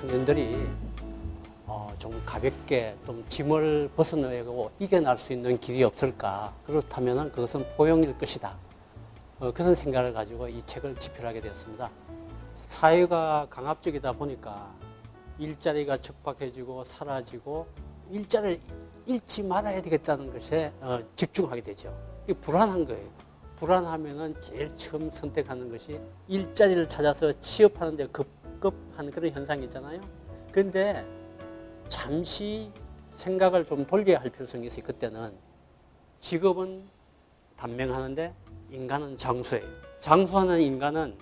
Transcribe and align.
청년들이 0.00 0.66
어, 1.66 1.92
좀 1.98 2.22
가볍게 2.24 2.96
좀 3.04 3.22
짐을 3.28 3.90
벗어내고 3.94 4.70
이겨날 4.78 5.18
수 5.18 5.34
있는 5.34 5.60
길이 5.60 5.84
없을까. 5.84 6.54
그렇다면 6.66 7.30
그것은 7.30 7.66
포용일 7.76 8.16
것이다. 8.16 8.56
어, 9.40 9.52
그런 9.52 9.74
생각을 9.74 10.14
가지고 10.14 10.48
이 10.48 10.62
책을 10.64 10.96
집필하게 10.96 11.42
되었습니다. 11.42 11.90
사회가 12.56 13.48
강압적이다 13.50 14.12
보니까 14.12 14.72
일자리가 15.38 15.98
척박해지고 15.98 16.84
사라지고 16.84 17.66
일자리를 18.10 18.58
잃지 19.04 19.42
말아야 19.42 19.82
되겠다는 19.82 20.32
것에 20.32 20.72
어, 20.80 20.98
집중하게 21.14 21.60
되죠. 21.60 21.94
이게 22.24 22.32
불안한 22.40 22.86
거예요. 22.86 23.06
불안하면은 23.56 24.40
제일 24.40 24.74
처음 24.76 25.10
선택하는 25.10 25.70
것이 25.70 26.00
일자리를 26.26 26.88
찾아서 26.88 27.38
취업하는 27.38 27.98
데 27.98 28.06
급 28.06 28.39
급한 28.60 29.10
그런 29.10 29.32
현상이 29.32 29.64
있잖아요. 29.64 30.00
그런데 30.52 31.04
잠시 31.88 32.70
생각을 33.12 33.64
좀 33.64 33.86
돌려야 33.86 34.20
할 34.20 34.30
필요성이 34.30 34.66
있어요. 34.66 34.84
그때는 34.84 35.34
직업은 36.20 36.84
단명하는데 37.56 38.32
인간은 38.70 39.18
장수예요. 39.18 39.66
장수하는 39.98 40.60
인간은 40.60 41.16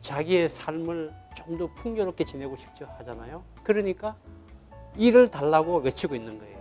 자기의 0.00 0.48
삶을 0.48 1.12
좀 1.34 1.58
더 1.58 1.66
풍요롭게 1.74 2.24
지내고 2.24 2.56
싶죠 2.56 2.84
하잖아요. 2.98 3.42
그러니까 3.62 4.16
일을 4.96 5.30
달라고 5.30 5.78
외치고 5.78 6.14
있는 6.14 6.38
거예요. 6.38 6.58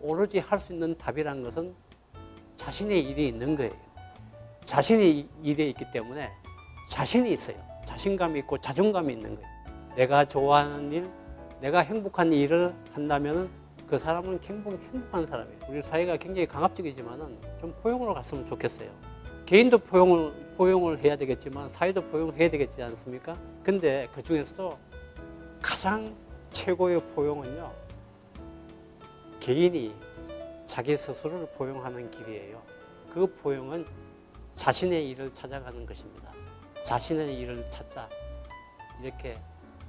오로지 0.00 0.38
할 0.38 0.58
수 0.60 0.72
있는 0.72 0.96
답이라는 0.98 1.42
것은 1.42 1.74
자신의 2.56 3.02
일이 3.02 3.28
있는 3.28 3.56
거예요. 3.56 3.72
자신의 4.64 5.28
일에 5.42 5.68
있기 5.70 5.90
때문에 5.92 6.30
자신이 6.90 7.32
있어요. 7.32 7.56
자신감이 7.84 8.40
있고 8.40 8.58
자존감이 8.58 9.12
있는 9.12 9.34
거예요. 9.36 9.57
내가 9.98 10.24
좋아하는 10.24 10.92
일, 10.92 11.10
내가 11.60 11.80
행복한 11.80 12.32
일을 12.32 12.72
한다면 12.92 13.50
그 13.88 13.98
사람은 13.98 14.38
행복, 14.44 14.74
행복한 14.74 15.26
사람이에요. 15.26 15.58
우리 15.68 15.82
사회가 15.82 16.16
굉장히 16.18 16.46
강압적이지만은 16.46 17.36
좀 17.58 17.74
포용으로 17.82 18.14
갔으면 18.14 18.44
좋겠어요. 18.44 18.88
개인도 19.44 19.76
포용을, 19.78 20.32
포용을 20.56 21.02
해야 21.02 21.16
되겠지만 21.16 21.68
사회도 21.68 22.04
포용해야 22.10 22.48
되겠지 22.48 22.80
않습니까? 22.80 23.36
근데 23.64 24.08
그 24.14 24.22
중에서도 24.22 24.78
가장 25.60 26.14
최고의 26.52 27.02
포용은요, 27.16 27.72
개인이 29.40 29.92
자기 30.66 30.96
스스로를 30.96 31.48
포용하는 31.56 32.08
길이에요. 32.12 32.62
그 33.12 33.26
포용은 33.42 33.84
자신의 34.54 35.10
일을 35.10 35.34
찾아가는 35.34 35.84
것입니다. 35.84 36.32
자신의 36.84 37.36
일을 37.40 37.68
찾자. 37.68 38.08
이렇게 39.02 39.36